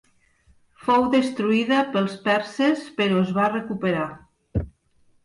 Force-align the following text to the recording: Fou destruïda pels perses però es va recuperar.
Fou 0.85 1.03
destruïda 1.15 1.81
pels 1.97 2.15
perses 2.29 2.81
però 3.03 3.21
es 3.27 3.35
va 3.37 3.47
recuperar. 3.55 4.07